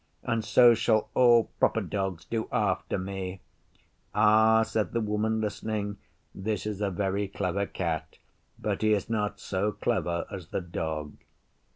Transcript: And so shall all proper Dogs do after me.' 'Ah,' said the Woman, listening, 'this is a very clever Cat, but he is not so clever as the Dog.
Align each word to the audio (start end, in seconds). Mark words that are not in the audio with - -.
And 0.23 0.43
so 0.43 0.73
shall 0.73 1.09
all 1.13 1.51
proper 1.59 1.79
Dogs 1.79 2.25
do 2.25 2.47
after 2.51 2.97
me.' 2.97 3.39
'Ah,' 4.15 4.63
said 4.63 4.93
the 4.93 4.99
Woman, 4.99 5.39
listening, 5.41 5.97
'this 6.33 6.65
is 6.65 6.81
a 6.81 6.89
very 6.89 7.27
clever 7.27 7.67
Cat, 7.67 8.17
but 8.57 8.81
he 8.81 8.93
is 8.93 9.11
not 9.11 9.39
so 9.39 9.71
clever 9.71 10.25
as 10.31 10.47
the 10.47 10.59
Dog. 10.61 11.17